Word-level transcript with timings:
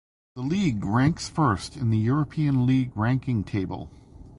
The 0.35 0.41
league 0.41 0.83
ranks 0.83 1.29
first 1.29 1.77
in 1.77 1.91
the 1.91 1.97
European 1.99 2.65
league 2.65 2.91
ranking 2.97 3.43
table. 3.43 3.91